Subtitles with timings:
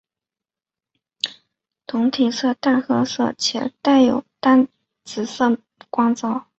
[1.85, 3.05] 蛹体色淡褐
[3.37, 4.67] 且带有淡
[5.05, 5.59] 紫色
[5.91, 6.45] 光泽。